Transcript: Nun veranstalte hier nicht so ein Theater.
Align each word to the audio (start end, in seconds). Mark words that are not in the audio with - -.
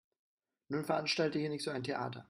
Nun 0.69 0.83
veranstalte 0.83 1.37
hier 1.37 1.49
nicht 1.49 1.63
so 1.63 1.69
ein 1.69 1.83
Theater. 1.83 2.19